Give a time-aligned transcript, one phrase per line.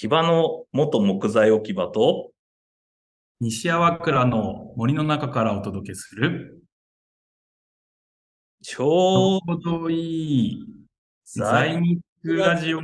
[0.00, 2.30] 木場の元木材置き場と、
[3.40, 6.62] 西粟倉の森の中からお届けする、
[8.62, 10.64] ちょうどいい
[11.24, 11.80] 材
[12.22, 12.78] 木ラジオ。
[12.78, 12.82] い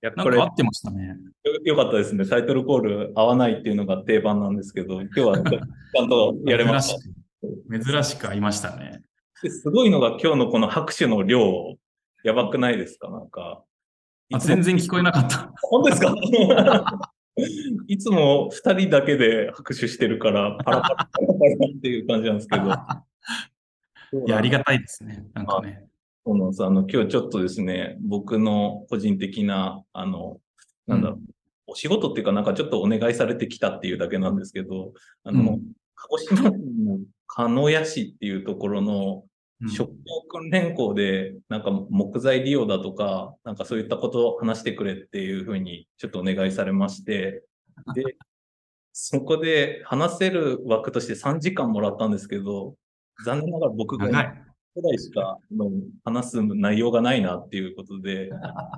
[0.00, 1.16] や、これなんか合ってましたね。
[1.44, 2.26] よよかったですね。
[2.26, 5.42] タイトルコール合わないっていうのが定番なんですけど、今日はち
[5.96, 6.98] ゃんとやれました。
[7.70, 9.04] 珍しく、合いましたね。
[9.44, 11.76] ですごいのが今日のこの拍手の量、
[12.24, 13.10] やばくないですか？
[13.10, 13.64] なんか。
[14.34, 15.52] あ全然聞こえなかった。
[15.62, 16.14] 本当ですか？
[17.86, 22.64] いつも二人だけで拍手してるから、パラパラパラパラっていう感じなんですけど。
[24.26, 25.24] いや、ありがたいですね。
[25.32, 25.86] なんかね。
[26.24, 26.64] そうなんです。
[26.64, 30.40] あの、今日ちょっとですね、僕の個人的な、あの、
[30.86, 31.20] なんだろう、
[31.68, 34.92] お仕事っていうかなんかちょっとお願いされてきたっていうだけなんですけど、
[35.24, 36.98] あの、うん鹿児島県の
[37.28, 39.31] 鹿屋市っていうところのうん
[39.68, 39.96] 職業
[40.28, 47.42] 訓練校で、なんか木材利用だとか、なんかそういったことを話してくれっていうふうにちょっとお願いされまして、
[47.94, 48.16] で、
[48.92, 52.76] そこで話せる枠として3時間もらったんですけど、
[53.24, 54.52] 残念ながら僕が長い。
[54.74, 55.70] くらいしかの
[56.04, 58.30] 話す内容がないなっていうことで、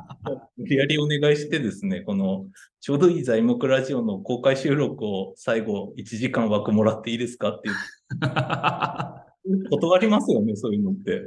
[0.57, 2.47] 無理やりお願いしてですね、この
[2.81, 7.75] ちょうどいい材木ラジオの公開収録を最後1時間枠もらっていいですかっていう、
[9.71, 11.27] 断りますよね、そういうのって。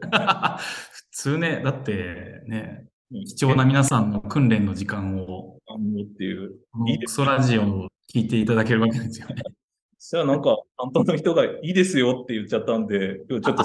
[0.92, 2.88] 普通ね、だってね、
[3.28, 6.56] 貴重な皆さんの訓練の時間を、っていう。
[7.06, 9.36] クソラジオを聞いていただけるわけですよね。
[10.00, 13.64] そしたらなんか、担当の人がいいですよって言っちゃったんで、今日ちょっと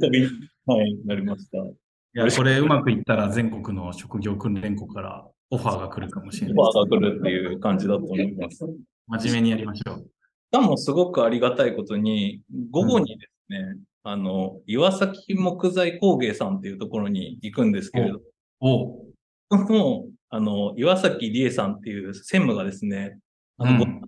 [0.00, 0.22] 再び、
[0.66, 1.58] はい、なりました。
[1.58, 1.72] い
[2.14, 8.64] や、これうまくいったら全国の職業訓練校からオファーが来るかもしれないオファーが来るっていう感じだと思います。
[9.08, 9.98] 真面目にやりましょう。
[10.00, 10.04] し
[10.52, 18.20] かもすごくありがたいことに、午後にですね、あの、岩崎木材工芸さんっていうところに行くんですけれど。
[18.60, 19.14] おう。
[19.50, 23.18] も、あの、岩崎理恵さんっていう専務がですね、
[23.56, 24.02] あの、うん。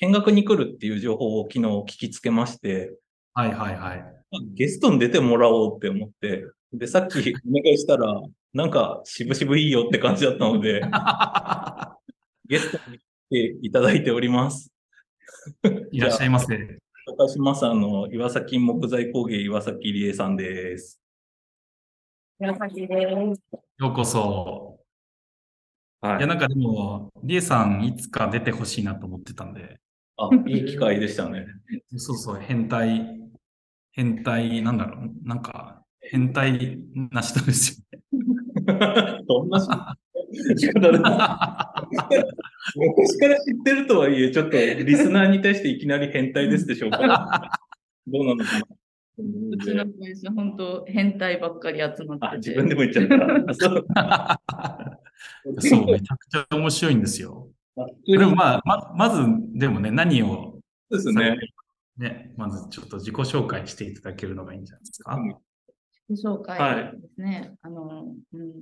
[0.00, 2.96] 見学に来るっていう情報を昨日聞きつけまして、
[3.32, 4.04] はいはいはい。
[4.54, 8.20] ゲストに出てもらおうって思って、で、さっきお願いしたら、
[8.52, 10.80] なんか、しぶしぶいいよって感じだったので、
[12.48, 14.72] ゲストに来ていただいております。
[15.92, 16.83] いらっしゃいませ。
[17.06, 17.66] 紹介します。
[17.66, 21.02] あの、岩崎木材工芸岩崎理恵さんです。
[22.40, 22.96] 岩崎で
[23.34, 23.58] す。
[23.78, 24.80] ようこそ。
[26.00, 29.78] はいや、なんかでも、リエさんいつか出てほしいなと思ってたんで、
[30.16, 31.46] あ、 いい機会でしたね。
[31.96, 33.20] そうそう、変態、
[33.92, 36.78] 変態、なんだろう、なんか、変態
[37.10, 39.20] な人ですよね。
[39.28, 39.96] どんな
[42.74, 46.98] 昔から知ってるとはいえ、ちょっとリスナーに対していきなり変態ですでしょうか
[48.06, 48.66] どうなのかな
[49.16, 52.50] うちの会社、本当変態ばっかり集まあ、ってて。
[52.50, 53.08] 自分でも言っちゃっ
[53.94, 54.32] た。
[54.34, 54.40] あ
[55.58, 57.48] そうめちゃくちゃ面白いんですよ。
[57.76, 59.22] あでもまあ、ままず、
[59.54, 60.58] でもね、何を
[60.90, 61.36] そうですね
[61.96, 65.14] ね、まずちょっと自己紹介していただけるのがいいんじゃないですか。
[65.14, 65.36] うん
[66.08, 67.54] 自己紹介ですね。
[67.62, 68.52] あの、うん、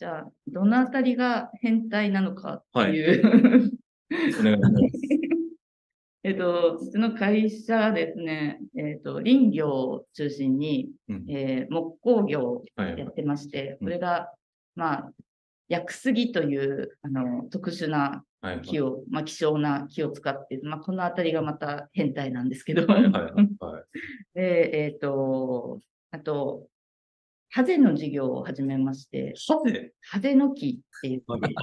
[0.00, 3.70] じゃあ、どのあたりが変態なのかっていう、
[4.08, 4.72] お願いします。
[6.24, 14.32] えっと、うちの会社はですね、えっと、林業を中心に、うんえー木工業をはいやってまして、うんこれが、
[14.74, 15.12] まあ、
[15.68, 18.62] 薬杉という、あの、特殊なはい。
[18.62, 23.02] 木を、まあ、希少な木を使って、まあ、このあたりがまた変態なんですけど、はい。
[23.02, 23.32] はい。
[23.32, 23.84] はい。
[24.32, 25.78] で、えっ、と、
[26.10, 26.70] あと、
[27.52, 29.92] ハゼの授業を始めまして、ハゼ？
[30.02, 31.54] ハゼの木って言って、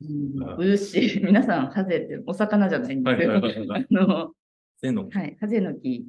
[0.00, 3.30] うんはい漆、 皆さんハゼってお魚じゃないんですよ。
[3.32, 5.08] はいはいはいはい あの。
[5.10, 6.06] はい、ハゼの木。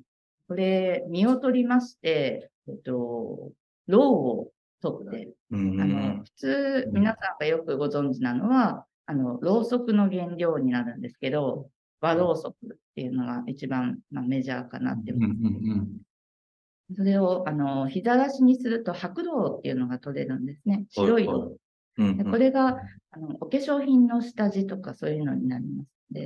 [0.48, 3.52] これ、実を取りまして、えっと、
[3.88, 5.86] ろうを取って、うあの、
[6.20, 6.24] ん。
[6.24, 11.70] 普通、皆さんがよくご存知なのは、あの、ろうそくの原料になるんですけど、
[12.00, 15.34] 和ろうそくっていうのが一番、まあ、メジャーかなってうんうんう
[15.76, 16.02] ん。
[16.96, 20.86] それを、あの、膝出しにすると白銅っていうのが取れるんですね。
[20.90, 21.40] 白い銅。
[21.40, 21.50] はい
[21.98, 22.78] うんでこれが、
[23.12, 26.26] あの、お化粧品の下地とかそういうのになりますのへ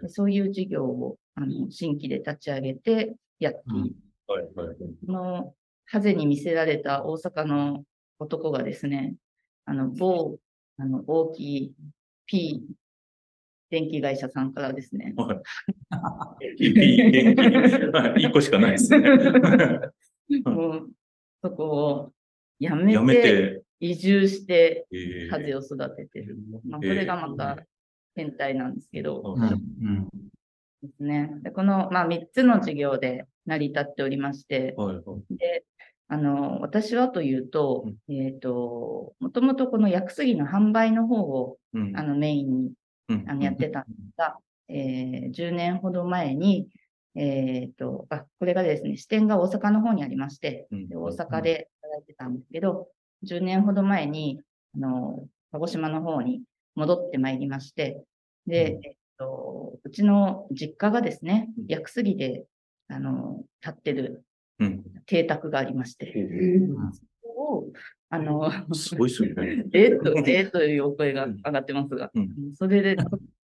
[0.00, 3.96] で、そういう事業を、あの、新規で立ち上げてやっている。
[4.28, 4.44] はい。
[4.54, 4.76] はい。
[5.06, 5.54] この、
[5.86, 7.84] ハゼに見せられた大阪の
[8.20, 9.16] 男がですね、
[9.64, 10.38] あの、某、
[10.78, 11.74] あの、大きい
[12.26, 12.62] P
[13.72, 15.42] 電気会社さんからですね、は
[16.42, 16.46] い。
[16.62, 17.86] いい元気。
[17.86, 18.22] はい。
[18.24, 19.08] 一個しかないですね。
[20.44, 20.90] もう、
[21.42, 22.12] そこを
[22.58, 23.62] やめやめて、て。
[23.80, 26.36] 移住して、えーハゼを育ててる。
[26.68, 27.64] まあ、えーそれがまた
[28.14, 29.38] 変態なんですけど、
[30.82, 31.30] ですね。
[31.40, 34.96] でこの、まあ、3つの事業で成り立っておりまして、はい。
[34.96, 35.36] はい。
[35.38, 35.64] で、
[36.08, 42.72] あの、私はというと、えっ、と、もともとこの薬杉の販売の方を、うんあの、メインにうん
[43.28, 44.36] あのやってたんですが、
[44.68, 46.68] えー10年ほど前に、
[47.14, 50.88] えっ、と、あ、これがですね、支店が大阪の方にありまして、うん。
[50.88, 52.88] で大阪で働いてたんですけど、
[53.24, 54.40] 10年ほど前に、
[54.74, 56.42] あの、鹿児島の方に
[56.74, 58.02] 戻ってまいりまして、
[58.46, 62.44] で、えっと、うちの実家がですね、薬杉で、
[62.88, 64.24] あの、建ってる
[64.58, 64.84] うん。
[65.06, 66.12] 邸宅がありまして、
[66.92, 67.66] そこを、
[68.12, 69.64] あの、すごいっすよね。
[69.72, 72.54] えーっと、えーっというお声が上がってますが、うん。
[72.54, 73.04] それで、ね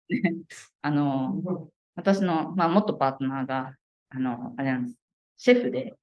[0.84, 3.76] あの、私の、まあ、元パートナーが、
[4.10, 4.98] あの、あれなんです、
[5.38, 5.96] シェフで、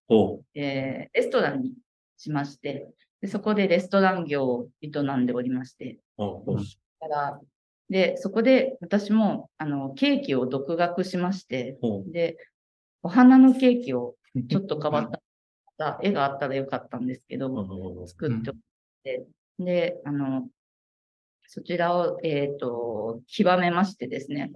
[0.55, 1.75] えーレストランに
[2.17, 2.89] しまして
[3.21, 6.01] で、そこでレストラン業を営んでおりまして、
[6.99, 7.41] から
[7.89, 11.79] で、そこで私も、あの、ケーキを独学しまして、
[12.13, 12.37] で、
[13.03, 14.17] お花のケーキを
[14.49, 15.21] ちょっと変わった、
[16.03, 18.57] 絵があったらよかったんですけど、作っておい
[19.05, 19.27] て、
[19.59, 20.49] で、あの、
[21.47, 24.53] そちらを、えっ、と、極めましてですね。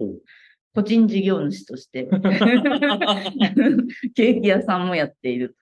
[0.73, 2.07] 個人事業主として、
[4.15, 5.55] ケーキ屋さんもやっている。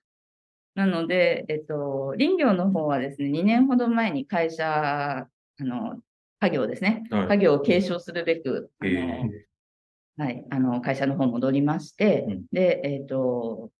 [0.76, 5.28] なので、えっ、と、林業の方はですね、2年ほど前に会社、あ
[5.60, 6.00] の、
[6.40, 7.28] 家業ですね、はい。
[7.30, 10.24] 家業を継承するべく、あのえー。
[10.24, 12.46] はい、あの、会社の方戻りまして、うん。
[12.52, 13.72] で、えっ、と、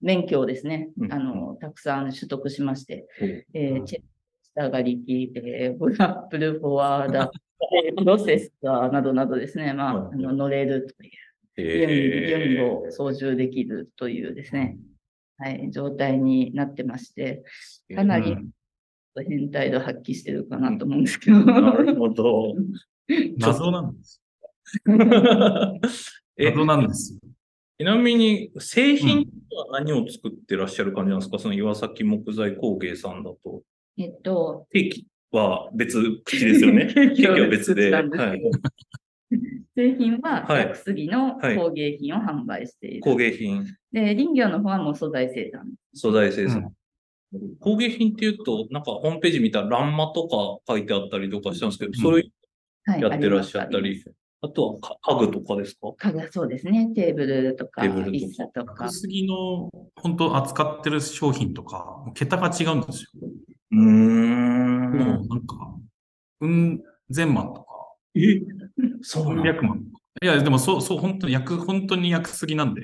[0.00, 1.12] 免許をですね、うん。
[1.12, 3.06] あの、たくさん取得しまして、
[3.54, 4.06] えーチェック
[4.42, 7.30] したがりき、えー、ブラップルフォワーダ、
[7.86, 11.10] えープロセッサーなどなどですね、まあ、はいあの乗れるという、
[11.56, 14.78] え言語を操縦できるというですね、
[15.38, 17.44] はい、状態になってまして、
[17.94, 18.50] かなりうん。
[19.28, 21.44] 変態度発揮してるかなと思うんですけど。
[21.44, 22.54] なるほど。
[23.38, 24.22] 謎なんです。
[26.38, 26.50] え。
[26.50, 27.29] 謎なんですよ。
[27.80, 29.26] ちなみに、製品
[29.70, 33.62] は何を作ってらっしゃる感じなんですか、その岩崎木材工芸さんだと。
[33.96, 36.92] えっと、ケーキは別口ですよね。
[36.92, 37.90] ケ ーケーキは別で。
[37.90, 38.50] なんですけど
[39.74, 43.00] 製品ははい薬杉のはい工芸品を販売している。
[43.00, 45.72] 工芸品、で、林業の方はもう素材生産。
[45.94, 46.70] 素材生産。
[47.60, 52.30] 工芸品っていうと、なんかホームページ見たら欄間とか書いてあったりとかしたんですけど、そういう
[52.84, 54.04] はい、やってらっしゃったり
[54.42, 55.92] あとはか家具とかですか？
[55.98, 56.90] 家具そうですね。
[56.94, 58.92] テーブルとか、椅子とか薬。
[58.92, 63.10] 杉の本当扱ってる商品とか、桁が違うんですよ。
[63.72, 64.92] うーん。
[64.92, 65.76] もうなんか、
[66.40, 67.66] うん、千万とか、
[68.14, 68.40] え？
[69.02, 69.42] そうなんだ。
[69.42, 70.00] 何百万とか。
[70.22, 72.80] いや、でもそう、そう、本当に薬、本当に薬杉なんで、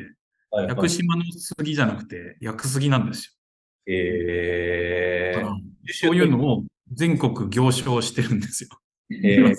[0.50, 3.38] はい薬島の杉じゃなくて、薬杉なんです
[3.86, 5.40] えよ。
[5.42, 5.58] だからー、
[5.92, 8.70] そういうのを全国行商してるんですよ。
[9.10, 9.56] えー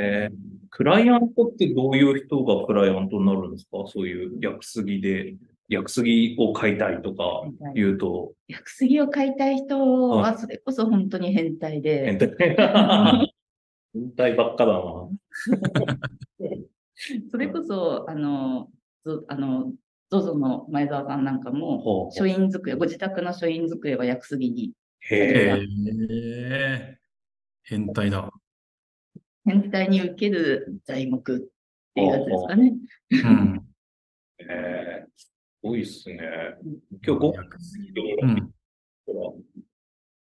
[0.00, 0.36] えー
[0.74, 3.84] クライアントってどういう人がクライアントになるんですか？
[3.88, 5.34] そういう薬杉で、
[5.68, 7.24] 薬杉を買いたいとか
[7.74, 12.56] 言うと、薬杉を買いたい人は、それこそ本当に変態変で、態。
[13.92, 15.08] 変態ばっかだな。
[17.30, 18.70] それこそ、あの、
[19.04, 19.74] ゾあの、
[20.10, 25.66] ZOZO の前澤さんなんかも、書院机、ご自宅の書院机は薬杉に、へ。
[25.68, 26.96] え。
[27.64, 28.30] 変態だ。
[29.44, 31.40] 変態に受ける材木っ
[31.94, 32.72] ていうやつですかね。
[33.10, 33.68] うん。
[34.38, 36.18] えー、すごいっすね。
[37.04, 37.92] 今日ご薬杉
[38.22, 38.52] うん。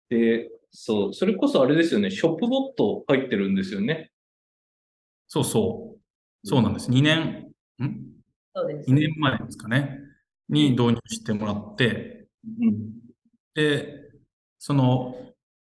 [0.09, 4.11] で、そう、それこそあれですよね、ショップボット入ってるんですよね。
[5.28, 6.47] そうそう。
[6.47, 6.90] そうなんです。
[6.90, 8.06] 2年、ん？
[8.56, 8.94] そうです ?2。
[8.94, 9.99] 年前ですかね。
[10.49, 12.28] に導入してもらって、
[12.61, 12.94] うん。
[13.54, 14.11] で、
[14.59, 15.16] その、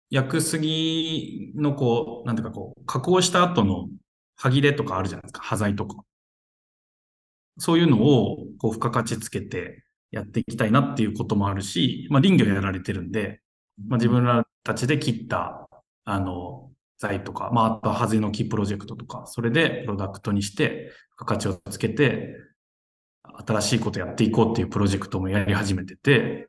[0.10, 3.90] 薬杉のこう、なんていうかこう、加工した後の
[4.36, 6.04] 歯切れとかあるじゃないですか、端材とか。
[7.58, 13.42] そういうのを、こう、付加価値つけてやっていきたいなっていうこともあるし、まあ、林業やられてるんで、
[13.88, 15.68] まあ、自分らたちで切った、
[16.06, 22.36] あの、材とか、まあ、あとはハゼの木プロジェクトとか、それでプロダクトにして、付加価値をつけて、
[23.48, 26.48] 新しいことやっていこうっていうプロジェクトもやり始めてて、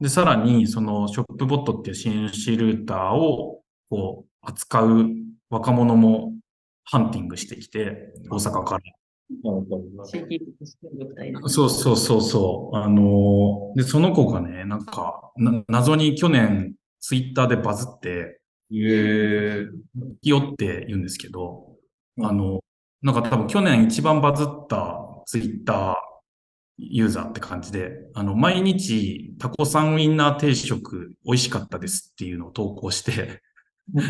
[0.00, 5.10] で、さらに、その、ショップボットっていう CNC ルーターを、こう、扱う
[5.50, 6.32] 若者も
[6.84, 8.80] ハンティングしてきて、大阪から。
[11.48, 12.76] そうそうそうそう。
[12.76, 19.66] あのーで、その子がね、なんか、な謎に去年、ツイッターでバズって、えー、
[20.22, 21.76] きよって言うんですけど、
[22.20, 22.60] あの、
[23.02, 25.94] なんか多分去年一番バズったツイッター
[26.76, 33.42] ユーザーって感じで、あの、毎日タコさんウインナー定食美味しかったですっていうのを投稿して、
[33.92, 34.00] フ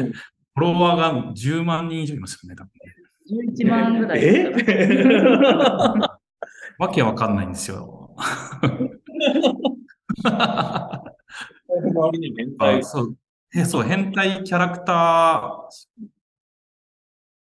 [0.56, 2.94] ォロワーが10万人以上いますよね、多分ね。
[3.64, 6.20] 11万ぐらいですから。
[6.20, 6.24] え？
[6.78, 8.16] わけわかんないんですよ。
[10.24, 12.84] 周りに変あ態。
[12.84, 13.16] そう。
[13.56, 15.68] え、そう、変態キャラクタ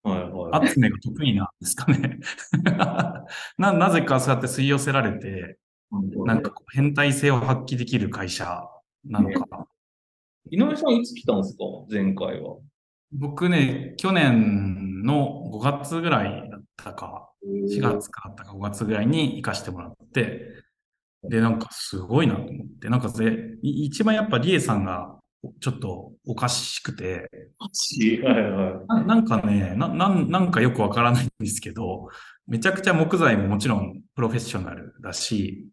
[0.04, 0.68] はいはい。
[0.68, 2.20] ー集めが得意なんですかね。
[3.58, 5.58] な、なぜかそうやって吸い寄せられて、
[6.26, 8.64] なんか変態性を発揮できる会社
[9.06, 9.66] なのかな。
[10.52, 11.64] 井上さんいつ来たんですか？
[11.92, 12.58] 前回は。
[13.12, 20.46] 僕ね、去年の5月ぐらいだったか、4月かだったか5月ぐらいに行かしてもらって、
[21.24, 23.12] で、なんかすごいなと思って、なんか
[23.64, 25.19] 一番やっぱリエさんが
[25.62, 27.30] ちょっとおかしくて、
[27.60, 28.88] はいはい。
[28.88, 32.10] ななんかねななん、なんかよくわからないんですけど、
[32.48, 35.68] めちゃくちゃ木材ももちろんプロフェッショナルだし、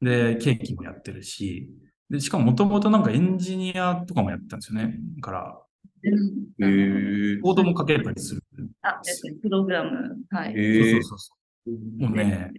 [0.00, 1.70] で、ケーキもやってるし、
[2.10, 4.98] で、しかももともとなんかエンジニアとかもやってたんですよね。
[5.16, 5.62] だから、
[6.04, 7.38] へえ。
[7.38, 8.42] コードも書けたりする。
[8.82, 10.54] あ、ですね、プログラム、はい。
[10.54, 11.34] へえそうそうそうそ
[11.66, 12.02] う。
[12.02, 12.50] もうね、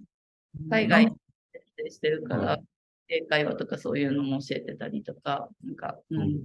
[0.69, 1.15] 海外なん
[1.89, 2.59] してるかはら、
[3.13, 6.39] 英会話とかそういうのも教えてたりとか、なんか、うん。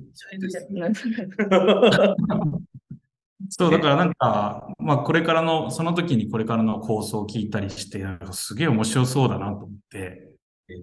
[3.49, 10.31] そう だからなんか、まあこれからの、その時にこれからの構想を聞いたりして、なんかすげえ面白そうだなと思って、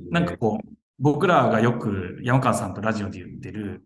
[0.10, 3.84] なんかこう、僕らがよく山川さんとラジオで言ってる、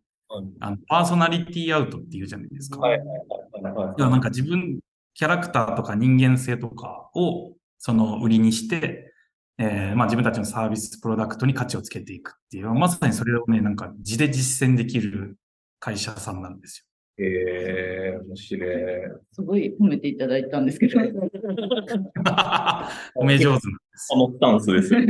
[0.59, 2.79] あのパーソナリティアウトっていうじゃないですか。
[2.79, 3.95] はいはいはいはい。
[3.97, 4.79] 要はなんか自分、
[5.15, 9.11] キャラクターとか人間性とかをその売りにして、
[9.61, 15.37] えーまあ自分たちのサービスプロダクトに価値をつけていくっていう、まさにそれをね、なんか字で実践できる
[15.79, 16.87] 会社さんなんです
[17.17, 18.71] へえ、面白い。
[19.33, 21.01] すごい褒めていただいたんですけど。
[21.01, 21.11] よ。
[23.15, 23.59] 褒め上手なんで
[23.95, 25.01] すこのスタンスですよ。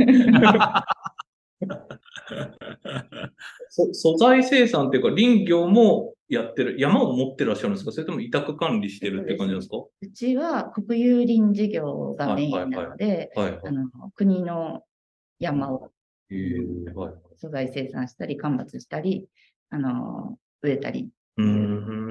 [3.68, 7.90] そ素材生産っていうか林業もやってる、山を持ってらっしゃるんですか？
[7.92, 9.76] それとも委託管理してるって感じなんですか？
[10.00, 13.30] うちは国有林事業がメインなので、
[14.14, 14.82] 国の
[15.38, 15.90] 山を。
[17.36, 19.26] 素材生産したり、間伐したり、
[19.70, 21.44] あの植えたり、うー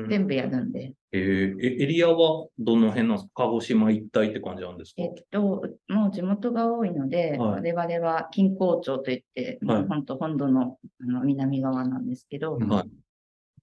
[0.05, 0.09] ん。
[0.09, 1.61] 全部やるんで、えー。
[1.61, 3.45] え、エリアはどの辺なんですか？
[3.45, 5.01] 鹿児島一帯って感じなんですか？
[5.03, 7.73] えっと、もう地元が多いので、はい。
[7.73, 9.87] 我々は錦江町といって、はい。
[9.87, 12.89] 本当本土のあの南側なんですけど、うんはい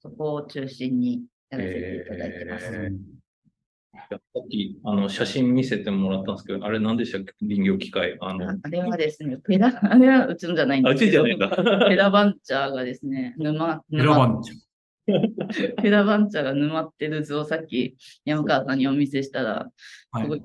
[0.07, 2.67] そこを中心にやらせていただいてます。
[2.73, 2.91] え
[4.09, 7.33] さっき、あの、写真見せてもらったんですけど、あれ何でしたっけ？
[7.41, 8.17] 林業機械。
[8.21, 11.89] あの、ああれはですね、ペラ、 あれはうちのじゃないんあ、うちじですけど、ゃないんだ。
[11.89, 14.59] ペラバンチャーがですね、沼、選ば沼、んちゃう。
[15.83, 19.71] ペラバンチャーが沼ってる図をさっき山川さんにお見せしたら、
[20.11, 20.43] はいすごい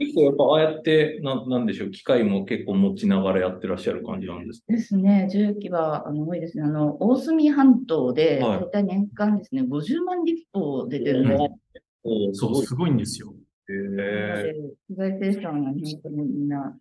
[0.00, 4.72] 結構やっぱああやって、ななんでしょう、機械も結構持ちながらやってらっしゃる感じなんですか？
[4.72, 6.64] ですね、重機はあの多いですね。
[6.64, 11.58] あの、大隅半島で、はい大体年間ですね、50万立方出てるんですよ。
[12.02, 12.66] おーすそう、ごい。
[12.66, 13.34] すごいんですよ。
[13.68, 14.54] へえ
[14.88, 16.76] 素材生産は本当にみんな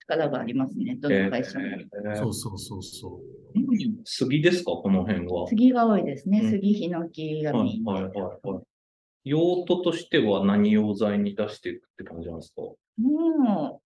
[0.00, 1.64] 力がありますね、どの会社も。
[1.66, 3.20] えーそうそうそうそう。
[4.04, 5.46] 杉ですか、この辺は。
[5.46, 6.40] 杉が多いですね。
[6.42, 7.90] うん杉、ヒノキがメインで。
[7.90, 8.62] はいはいはいはい。
[9.24, 12.62] 用途としては何用材に出していくって感じなんですか？
[13.00, 13.82] もう、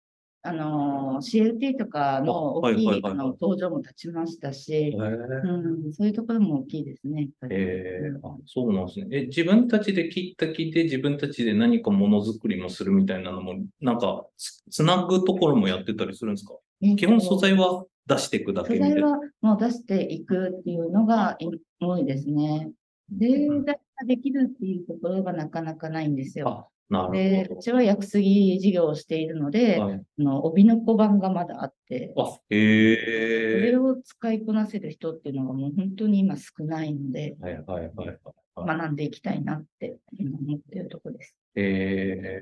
[0.45, 7.29] あの、CLT とかのあ大きはいはいはいいあの工場も立ちましたし、へうん、そういうところも大きいですね。
[7.49, 9.07] えー、あそうなんですね。
[9.11, 16.53] え、自分たちで切った木で自分たちで何かものづくりもするみたいなのも、なんかつ、つなぐところもやってたりするんですか？
[16.81, 18.95] えっと基本素材は出していくだけ素みたいな。
[18.95, 21.47] 材はもう出していくっていうのがい
[21.79, 22.69] 多いですね。
[23.09, 26.69] で、ができるっていうところがなかなかないんですよ。
[27.11, 29.79] で、るうちは薬杉事業をしているので。
[29.79, 33.75] はい、あの帯の小判がまだあって、あ、そへれえ。
[33.77, 38.19] を使いこなせる人っていうのがもう本当に今少ないので、はいはいはいはい。
[38.55, 41.35] 学んでいきたいなって今思っているところです。
[41.55, 42.41] ええ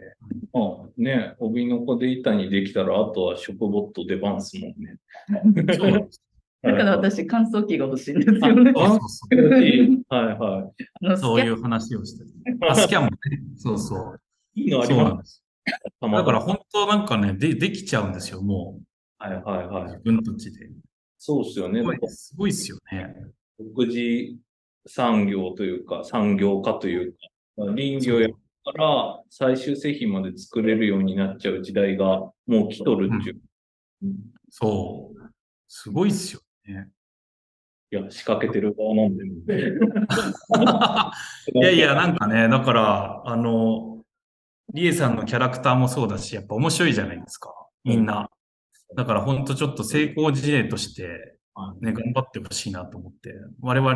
[0.53, 4.98] あ、ね、帯の子で板にできたら、あとはショップボット出番っすもんね。
[5.74, 6.22] そうなんです。
[6.63, 8.72] だから私、乾燥機が欲しいんですよね。
[8.75, 12.30] そうそうそうはいはあのスキャンそういう話をしてる。
[12.70, 13.18] あ、スキャンもね。
[13.58, 14.22] そうそう。
[14.53, 14.65] い。
[14.65, 15.44] いいのありまそうなんです。
[16.01, 18.80] だから本当なんかね、で、できちゃうんですよ、も
[19.18, 19.88] はいはいはう。
[19.88, 19.91] い。
[19.91, 20.70] 自分たちで。
[21.18, 21.84] そうっすよね。
[22.08, 23.15] すごいっすよね。
[23.60, 24.36] 独自
[24.88, 27.18] 産業というか、産業化というか、
[27.75, 28.36] 林業やか
[28.75, 33.41] ら最終製品まで作れるようになっちゃう時代がもう来とるっていう。
[34.50, 35.22] そう。
[35.68, 36.89] すごいっすよね。
[37.91, 39.25] いや、仕掛けてる側なんで、
[41.53, 44.06] いやいや、なんかね、だから、あの、
[44.74, 47.53] リエさんのキャラクターもそうだし、やっぱ面白いじゃないですか。
[47.84, 48.30] みんな。
[48.96, 51.38] だから本当ちょっと成功事例として、
[51.82, 53.96] ね、頑張ってほしいなと思って、我々、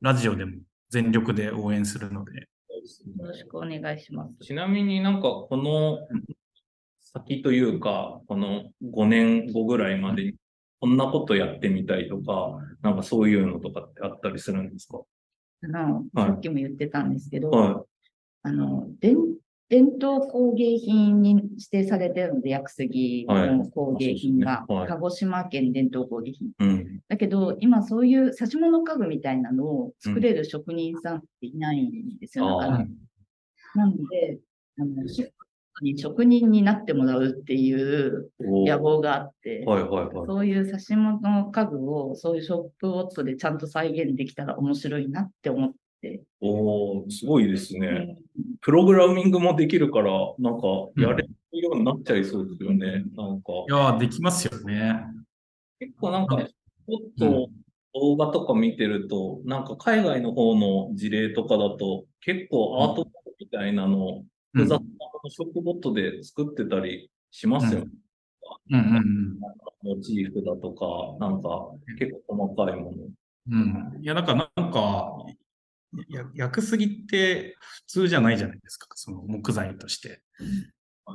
[0.00, 0.56] ラジオでも
[0.88, 2.40] 全力で応援するので。
[2.40, 2.46] よ
[3.20, 4.34] ろしくお願いします。
[4.44, 5.98] ちなみになんかこの
[7.00, 10.34] 先というか、この5年後ぐらいまでに、
[10.80, 15.02] こんなことやってみたいとか、なんかそういうのとかってあったりするんですか？
[15.62, 17.84] あの、はいさっきも言ってたんですけど、は
[18.42, 19.18] あの、伝、
[19.68, 26.48] 伝統工芸品に指定されてるので、薬杉の工芸品が、はいはい鹿児島県伝統工芸品。
[26.48, 26.52] い。
[26.58, 27.00] うん。
[27.08, 32.46] だけど、今そういう指物家具みたいなのを作れる職人さんっていないんですよ。
[32.46, 32.84] うんなかなか
[33.74, 34.40] なので、
[34.78, 35.04] あの、
[35.82, 40.26] し職人になってもらうっていうお野望があって、はいはいはい。
[40.26, 46.22] そういう指物家具をそういうショップウォットでちゃんと再現できたら面白いなって思って。
[46.40, 47.88] おーすごいですね。
[47.88, 48.30] うん
[48.62, 53.04] プログラミングもできるから、なんか、やれるようになっちゃいそうですよね。
[53.16, 55.02] なんか、いやー、できますよね。
[55.78, 57.50] 結構なんか、うんちょっと
[57.94, 63.08] 動画とか見てると、なんか海外の方の事例とかだと、結構アート
[63.38, 64.86] みたいなの複雑な
[65.28, 67.86] ショップボットで作ってたりしますよね。
[68.70, 69.40] うんうん
[69.82, 72.96] モチーフだとか、なんか結構細かいもの。
[73.50, 73.94] うん。
[73.96, 74.02] うん。
[74.02, 75.10] いや、だからなんか、
[76.08, 78.88] や薬杉って普通じゃないじゃないですか。
[78.94, 80.22] その木材として。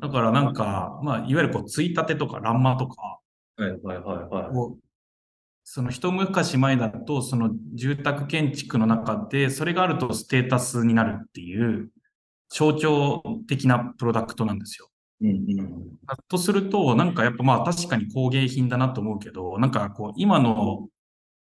[0.02, 3.20] だからなんか、まあ、いわゆるこう、ついたてとか欄間とか
[3.58, 4.58] はいはいはいはい。
[4.58, 4.78] を、
[5.64, 11.90] その一昔前だと、その住宅建築の中で、それがあるとステータスになるっていう
[12.50, 14.90] 象徴的なプロダクトなんですよ。
[15.22, 15.98] うんうん。
[16.06, 20.88] だとすると、なんかやっぱまあ確かに工芸品だなと思うけど、なんかこう今の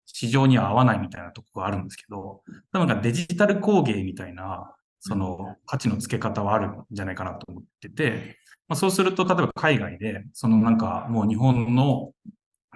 [0.05, 8.37] 市場には合わないみたいなとこがあるんですけど、多分なんかデジタル工芸みたいな、その価値の付け方はあるんじゃないかなと思ってて、
[8.67, 12.11] まあ、そうすると例えば海外で、そのなんかもう日本の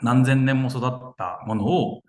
[0.03, 2.01] 何千年も育ったものを、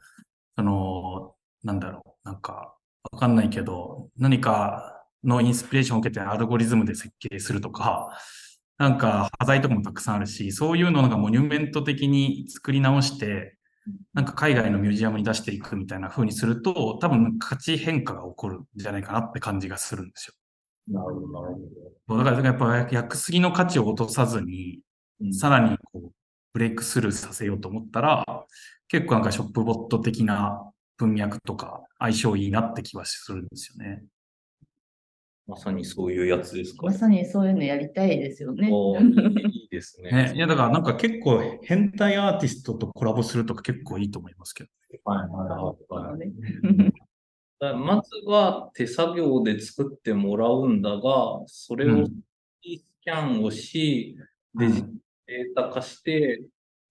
[0.57, 2.76] その、なんだろう、なんか
[3.11, 4.91] わかんないけど、何か
[5.25, 8.11] のインスピレーションを受けてアルゴリズムで設計するとか、
[8.79, 13.57] なんか、端材とかもたくさんあるし、そういうのをなんかモニュメント的に作り直して、
[14.14, 20.35] なんか海外のミュージアムに出していくみたいな風にすると、多分価値変化が起こるんじゃないかなって感じがするんですよ。
[20.88, 21.55] なるほど、なる
[22.09, 24.81] ほそうだからやっぱ薬杉の価値を落とさずに、
[25.20, 25.33] ど。
[25.33, 26.11] さらにこう、
[26.53, 28.25] ブレイクスルーさせようと思ったら、
[28.88, 30.61] 結構なんかショップボット的な
[30.99, 34.05] 文脈とか相性いいなって気はするんですよね。
[35.46, 36.92] まさにそういうやつですかま。
[36.92, 38.70] さにそういうのやりたいですよね。
[38.70, 40.11] いいですね。
[40.33, 40.33] ね。
[40.35, 44.70] いや、だからなんか結構変態アーティストとコラボするとか結構いいと思いますけど。
[45.05, 46.18] はいはいはいはい。
[46.18, 46.92] ね
[47.59, 54.16] だからまずは手作業で作ってもらうんだが、それをうんスキャンをし、
[54.55, 54.85] デジ
[55.26, 56.42] データ化して、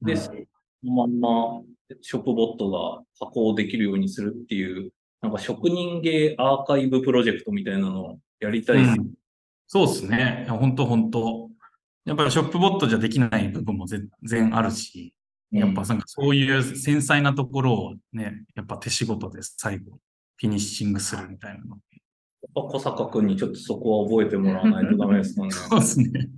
[0.01, 1.61] で、うんそのまんま
[2.01, 8.89] ショップボットが加工できるようにするっていう、なんか職人芸アーカイブプロジェクトみたいなのをやりたいです。
[8.91, 9.11] うん
[9.73, 10.45] そうですね。
[10.49, 11.49] 本当本当
[12.03, 15.13] やっぱりショップボットじゃできない部分も全然あるし、
[15.49, 19.99] やっぱなんかそういう繊細なところをね、やっぱ手仕事で最後、
[20.35, 21.69] フィニッシングするみたいなの。
[21.69, 21.79] やっ
[22.53, 25.51] ぱ小坂君にちょっとそこは覚えてもらわないとダメですかね。
[25.55, 26.29] そうですね。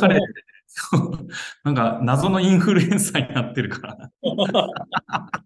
[0.00, 0.18] 彼、
[0.66, 1.28] そう、
[1.62, 4.10] なんか謎のインフルエンサーになってるから。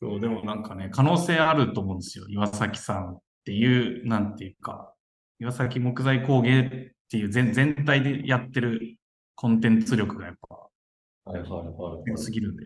[0.00, 2.26] そう、でもなんかね、可能性あると思うんですよ。
[2.28, 4.94] 岩崎さんっていう、なんていうか、
[5.38, 6.68] 岩崎木材工芸っ
[7.10, 8.96] ていう全全体でやってる
[9.34, 10.70] コンテンツ力がやっぱ
[11.30, 12.04] はいはいはい。
[12.04, 12.64] 強すぎるんで。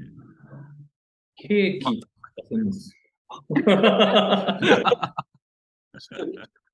[1.36, 2.96] ケーキとかするんですよ。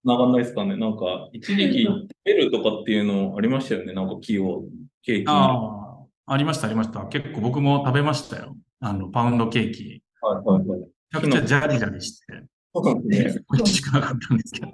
[0.05, 0.77] ながんないですかね。
[0.77, 3.93] なんか、一時期、食べるとかっていうのありましたよね。
[3.93, 4.65] なんか木を、
[5.03, 7.05] ケーキああ、ありました、ありました。
[7.07, 8.57] 結構僕も食べましたよ。
[8.81, 10.03] あの、パウンドケーキ。
[10.23, 10.81] いはいはい。
[10.81, 12.27] めちゃくちゃジャリジャリして、
[12.75, 13.45] そうなんですね。
[13.53, 14.67] 美味しくなかったんですけど。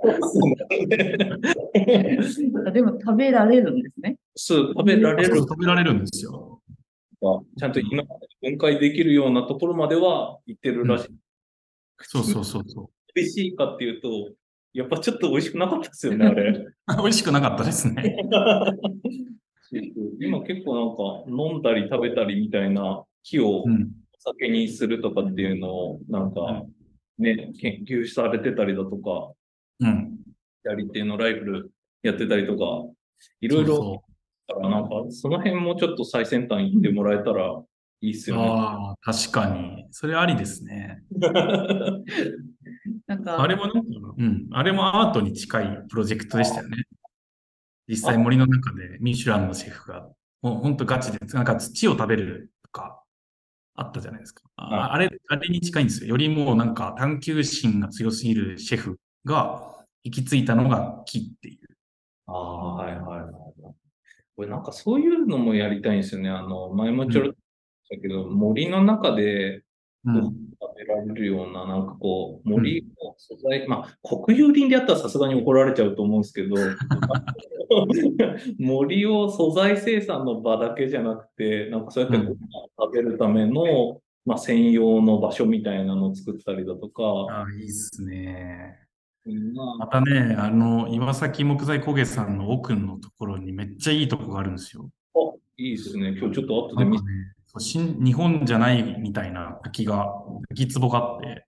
[2.73, 4.19] でも食べられるんですね。
[4.35, 6.61] そう、食べられる食べられるんですよ。
[7.21, 8.05] か、ちゃんと今
[8.41, 11.15] 分解できるようなところまでは行ってるらしい。
[12.03, 14.09] そうそうそうそ美味しいかっていうと、
[14.75, 16.51] やっぱちょっと美味しくなかったですよね、 あれ。
[16.51, 16.77] う。
[16.99, 18.17] 美味しくなかったですね。
[20.21, 23.91] 今結構なんか飲んだり食べたりみたいな木をうん。
[24.27, 26.65] お酒にするとかっていうのをなんか
[27.19, 29.33] ね、研究されてたりだとか、
[29.81, 30.19] うん。
[30.65, 31.71] やり手のライフル
[32.03, 32.65] やってたりとか、
[33.41, 34.03] いろいろそ
[34.49, 37.63] だからなんかその辺もちょっと最先端行ってもらえたら
[38.01, 38.43] いいっすよね。
[38.49, 39.87] ああ、確かに。
[39.91, 41.03] それありですね。
[43.07, 43.81] なんか、あれもなんか、
[44.19, 44.49] うん。
[44.51, 46.77] あれもアートに近いプロジェクトでしたよね。
[47.89, 50.09] 実際森の中でミシュランのシェフが、
[50.43, 53.03] もう本当ガチで、なんか土を食べるとか、
[53.77, 54.43] あったじゃないですか。
[54.57, 56.09] ああれ、あれに近いんですよ。
[56.09, 61.59] よりもうなんか探求心が強すぎるシェフが行き着いたのが木っていう。
[62.27, 63.33] ああ、はいはいはいはい。
[64.37, 66.31] これなんかそういうのもやりたいんですよね。
[66.31, 67.39] あの、前もちょろっと
[67.91, 69.63] 言ったけど、森の中でうん。
[70.07, 76.55] 食べられるような、なんかこう、森の素材、まあ、国有林でやったらさすがに怒られちゃうと思うんですけど、
[78.59, 82.37] 森を素材生産の場だけじゃなくて、なんかそうやってご飯を
[82.79, 88.87] 食べるための、まあ、専用の場所みたいなのを作ったりだとか、あいいっすね。
[89.55, 94.89] ままたね、あの、岩崎木材工芸さんの奥のところにめっちゃいいとこがあるんですよ。
[95.17, 95.19] あ、
[95.57, 96.15] いいですね。
[96.17, 100.07] 今日ちょっと後で見せなんかね、そう新日本じゃないみたいな滝が、
[100.49, 101.31] 滝壺があって、て。
[101.31, 101.45] へ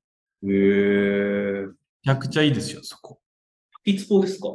[0.47, 1.67] え。
[1.67, 1.73] め
[2.05, 3.21] ちゃくちゃいいですよ、そこ。
[3.85, 4.49] 滝壺ですか？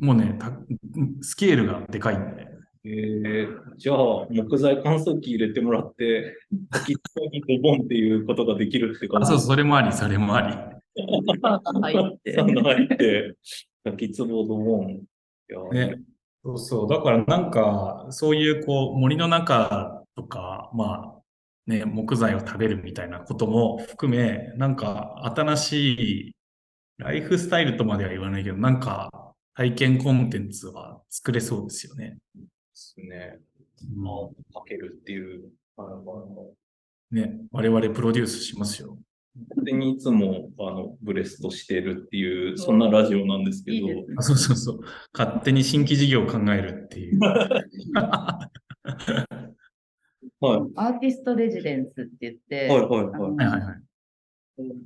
[0.00, 0.52] もうね、た
[1.20, 2.48] スケールがでかいんで。
[2.86, 6.36] ええじゃあ、木材乾燥機入れてもらって、
[6.70, 10.54] 滝壺にドボンっていうことができるって感あ、じそう、それもあり、それもあり。
[11.80, 13.36] 入って入って、
[13.84, 14.90] 滝壺ドボン。
[14.90, 15.06] い
[15.48, 16.02] や、ね。
[16.44, 16.88] そうそう。
[16.88, 21.24] だからなんか、そういうこう、森の中とか、まあ、
[21.66, 25.72] ね、木材を食べるみたいなことも含め、なんか新し
[26.28, 26.36] い
[26.98, 29.10] ライフスタイルとまでは言わないけど、なんか
[29.54, 32.18] 体験コンテンツは作れそうですよね。
[32.34, 32.42] で
[32.74, 33.38] すね。
[33.94, 35.50] まあ、かけるっていう。
[37.10, 38.96] ね、我々プロデュースしますよ。
[39.50, 44.80] 勝手にいつも、あの、ブレストしてるっていう、そんなラジオなんですけど、いいねあそうそうそう。
[45.12, 47.20] 勝手に新規事業を考えるっていう。
[50.40, 53.84] はい、アーティストレジデンスって言って、はい、はい、はい。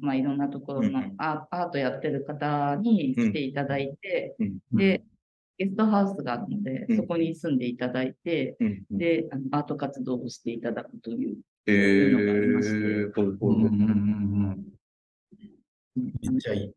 [0.01, 5.03] まあ、いろんなところのうんアアートやってる方に来ていただいて、うんで、
[5.59, 8.57] ゲストハウスがあるので、うんそこに住んでいただいて、
[8.91, 11.37] で、あのアート活動をしていただくという。
[11.67, 14.65] えー、ほいほいほいうんうんうん
[15.97, 16.73] うんめっちゃいい。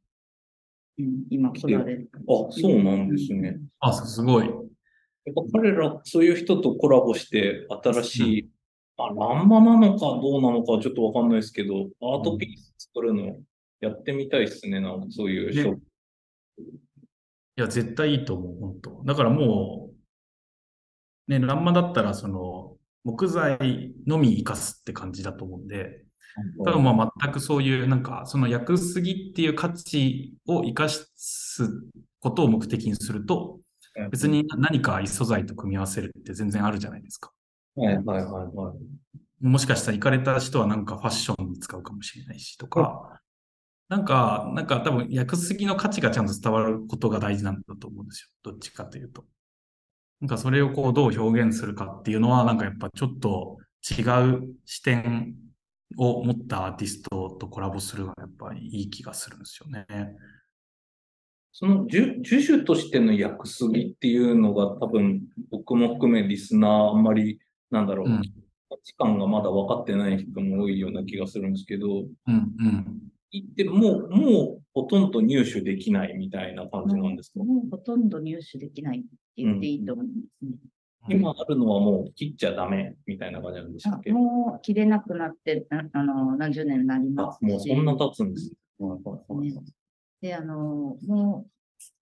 [0.99, 2.09] うん今、来られる。
[2.13, 3.57] あ、そうなんですね。
[3.79, 4.49] あ、すごい。
[5.25, 8.49] やっぱ彼ら、そういう人とコラボして、新しい、
[8.97, 13.37] あ、ランマなのかどうなのかちょっとわかんないですけど、アートピース作るの
[13.81, 15.81] やってみたいですね、なんかそういうショップ。
[16.57, 16.63] い
[17.55, 19.03] や、絶対いいと思う、本当。
[19.05, 19.91] だからも
[21.27, 26.05] う、ね、ランマだったら、その、木材のみ生かすって感じだと思うんで、
[26.63, 31.69] ただまあ全くそういう、なんか、その薬杉っていう価値を生かす
[32.19, 33.59] ことを目的にすると、
[34.09, 37.31] 別に何か異素材と組み合わせるって全然あるじゃないですか。
[37.75, 39.45] はいはいはいはい。
[39.45, 43.19] もしかしたら行かれた人はなんかファッションに使うかもしれないしとか、
[43.89, 48.51] なんか、なんか多分薬杉の価値がちゃんと伝わることが大事なんだと思うんですよ。
[48.51, 49.25] どっちかというと。
[50.21, 55.35] なんかそれをこうどう表現するかっていうのはなんかやっぱちょっと違う視点
[55.97, 59.85] を持ったアーティストとコラボするのがやっぱりいい気がするんですよね。
[61.51, 68.21] その樹樹種としての薬杉っていうのが多分僕も含めリスナーあんまりなんだろう、うん
[68.73, 71.87] 価値観がまだ分かってない人も多いような気がするんですけど、
[72.27, 73.01] うんうん。
[73.29, 80.57] 言ってもう、もうほとんど入手できないみたいな感じなんですか、もうほとんど入手できないって言っていいと思いますね。
[81.09, 84.13] 今あるのはもう切っちゃダメみたいな感じなんでしたあっけ？
[84.13, 87.41] もう切れなくなって、ああの、何十年になりまあすし。
[87.45, 88.53] もうそんな経つんです。
[90.21, 91.51] で、あの、もう、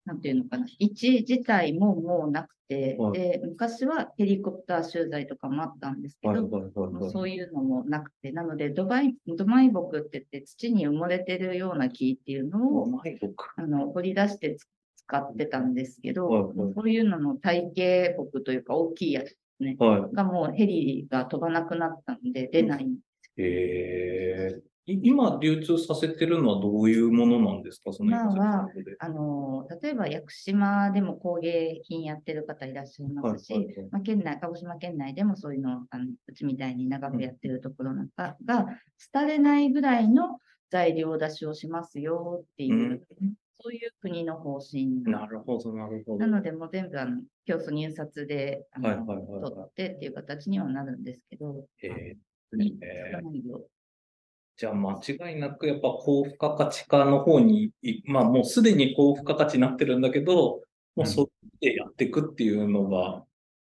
[0.08, 3.12] なんていうのかな、位置自体ももうなくて、はい。
[3.12, 12.88] で、昔はヘリコプター集材とかもあったんですけど、はいはいそういうのもなくて、なので、ドバイ、ドマイ木って言って土に埋もれてるような木っていうのを、
[13.56, 14.66] あの、掘り出してつ
[15.08, 19.36] 使ってたんですけど、そういうのの体型木というか大きいやつ
[19.78, 22.84] はがもうヘリが飛ばなくなったんで出ない。
[22.84, 22.98] い。
[23.38, 27.92] えー、い今流通させてるのはどういうものなんですか？
[27.92, 28.68] その今は
[29.00, 33.88] あの、例えば屋久島でも工芸品やってる方いらっしゃいますし、はいはいはい。
[33.90, 38.66] まあ、県内、鹿児島県内でもそういうのをあのうちみたいに長くやってるところなんかが、
[39.12, 40.38] 廃れないぐらいの
[40.70, 43.02] 材料出しをしますよっていう、
[43.60, 46.18] そういう国の方針なるほど、なるほど。
[46.18, 49.42] なので、もう全部あの、教祖入札であの、はいはいはいはい。
[49.42, 52.16] 取ってっていう形にはなるんですけど、えー。
[52.50, 53.66] ないよ
[54.58, 60.62] じゃあ間違いなくやっぱ高付加価値化の方にい、まあもうすでに高付加価値になってるんだけど、
[60.96, 63.22] もうそっちでやっていくっていうのが、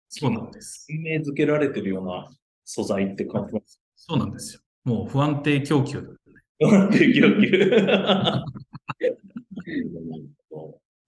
[0.09, 0.89] そうなんです。
[0.91, 2.29] 運命づけられてるような
[2.65, 3.81] 素材って感じます？
[3.95, 4.63] そうなんですよ。
[4.83, 6.09] もう不安定供給ね。
[6.59, 7.41] なんていう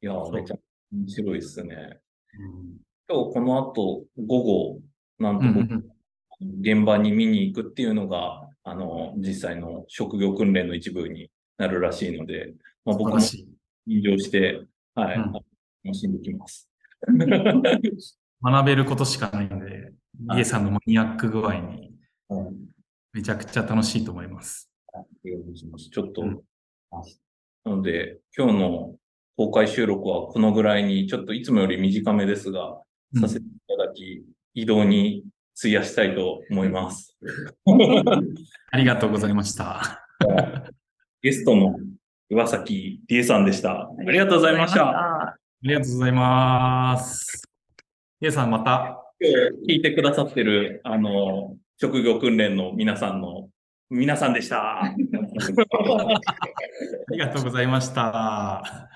[0.01, 0.57] いや、めちゃ
[0.93, 1.99] 面白いですね。
[3.09, 4.81] 今日この後午後、
[5.19, 5.47] なんと
[6.61, 13.49] 現場に見に行くっていうのが、あの、実際の職業訓練の一部になるらしいので、まあ、僕も素晴らしい。
[13.87, 14.63] 入場して、
[14.95, 15.33] はい、うん
[15.85, 16.71] 楽しんできます。
[18.45, 19.93] 学べることしかないので、はい
[20.35, 21.91] リエさんのマニアック具合に
[22.29, 22.69] うん
[23.15, 24.71] めちゃくちゃ楽しいと思います。
[24.93, 26.41] ありがとうございますちょっと、うん
[27.65, 28.97] なので、今日の
[29.37, 32.83] 公開収録はこのぐらいに、ちょっといつもより短めですが、
[33.15, 35.25] うんさせていただき、移動に
[35.59, 37.17] 費やしたいと思います。
[38.71, 40.05] ありがとうございました。
[41.23, 41.79] ゲストの
[42.29, 43.89] 岩崎理恵さんでした。
[43.89, 44.89] ありがとうございました。
[44.89, 47.43] ありがとうございます。
[48.21, 49.03] リエさんまた
[49.69, 53.49] 聞いてくださってる、あの、職業訓練の皆さんの、
[53.91, 54.83] 皆さんでした。
[54.83, 54.95] あ
[57.11, 58.89] りがとうございました。